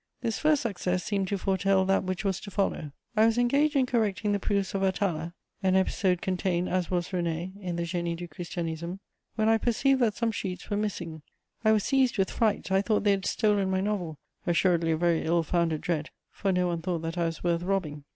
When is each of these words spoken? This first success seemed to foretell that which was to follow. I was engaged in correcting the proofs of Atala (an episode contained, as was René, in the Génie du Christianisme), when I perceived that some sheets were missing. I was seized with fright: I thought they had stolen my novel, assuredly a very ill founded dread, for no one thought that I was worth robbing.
This 0.21 0.39
first 0.39 0.63
success 0.63 1.03
seemed 1.03 1.27
to 1.27 1.37
foretell 1.37 1.85
that 1.85 2.03
which 2.03 2.25
was 2.25 2.39
to 2.39 2.49
follow. 2.49 2.91
I 3.15 3.27
was 3.27 3.37
engaged 3.37 3.75
in 3.75 3.85
correcting 3.85 4.31
the 4.31 4.39
proofs 4.39 4.73
of 4.73 4.81
Atala 4.81 5.35
(an 5.61 5.75
episode 5.75 6.23
contained, 6.23 6.69
as 6.69 6.89
was 6.89 7.09
René, 7.09 7.53
in 7.61 7.75
the 7.75 7.83
Génie 7.83 8.15
du 8.17 8.27
Christianisme), 8.27 8.97
when 9.35 9.47
I 9.47 9.59
perceived 9.59 9.99
that 9.99 10.15
some 10.15 10.31
sheets 10.31 10.71
were 10.71 10.75
missing. 10.75 11.21
I 11.63 11.71
was 11.71 11.83
seized 11.83 12.17
with 12.17 12.31
fright: 12.31 12.71
I 12.71 12.81
thought 12.81 13.03
they 13.03 13.11
had 13.11 13.27
stolen 13.27 13.69
my 13.69 13.79
novel, 13.81 14.17
assuredly 14.47 14.91
a 14.93 14.97
very 14.97 15.23
ill 15.23 15.43
founded 15.43 15.81
dread, 15.81 16.09
for 16.31 16.51
no 16.51 16.65
one 16.65 16.81
thought 16.81 17.03
that 17.03 17.19
I 17.19 17.25
was 17.25 17.43
worth 17.43 17.61
robbing. 17.61 18.03